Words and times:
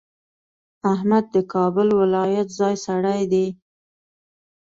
احمد 0.93 1.25
د 1.35 1.37
کابل 1.53 1.87
ولایت 2.01 2.47
ځای 2.59 2.75
سړی 2.85 3.21
دی. 3.31 3.47